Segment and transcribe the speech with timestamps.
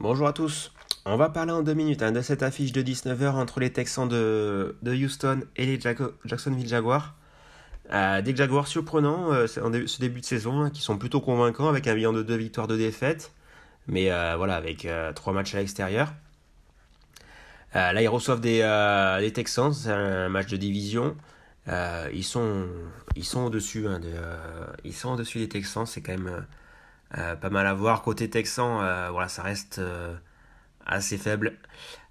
[0.00, 0.72] Bonjour à tous.
[1.04, 4.08] On va parler en deux minutes hein, de cette affiche de 19h entre les Texans
[4.08, 7.14] de, Houston et les Jacksonville Jaguars.
[7.92, 11.68] Euh, des Jaguars surprenants euh, en ce début de saison hein, qui sont plutôt convaincants
[11.68, 13.32] avec un bilan de deux victoires de défaites
[13.88, 16.12] mais euh, voilà, avec trois matchs à l'extérieur.
[17.74, 18.60] là, ils reçoivent des,
[19.20, 21.16] des Texans, c'est un match de division.
[22.12, 22.66] ils sont,
[23.16, 24.00] ils sont au-dessus hein,
[25.04, 26.46] au-dessus des Texans, c'est quand même
[27.40, 28.02] pas mal à voir.
[28.02, 28.78] Côté Texan,
[29.10, 29.80] voilà, ça reste
[30.86, 31.58] assez faible.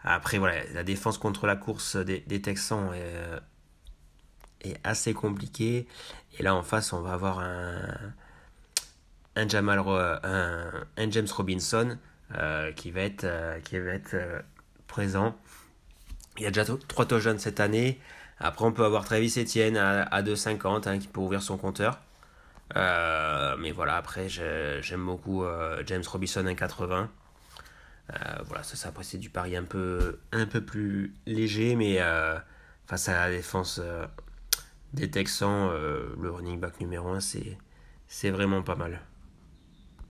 [0.03, 3.39] Après, voilà, la défense contre la course des, des Texans est
[4.61, 5.87] est assez compliqué.
[6.37, 8.13] Et là en face, on va avoir un,
[9.37, 11.97] un, Jamal, un, James Robinson
[12.35, 14.39] euh, qui va être, euh, qui va être euh,
[14.87, 15.35] présent.
[16.37, 17.99] Il y a déjà trois touchdowns cette année.
[18.39, 21.99] Après, on peut avoir Travis Etienne à, à 2,50 hein, qui peut ouvrir son compteur.
[22.75, 25.43] mais voilà, après, j'aime beaucoup
[25.87, 27.07] James Robinson 1,80.
[28.45, 30.19] voilà, ça, ça c'est du pari un peu,
[30.67, 31.99] plus léger, mais
[32.85, 33.81] face à la défense
[34.93, 39.01] des Texans, euh, le running back numéro 1, c'est vraiment pas mal.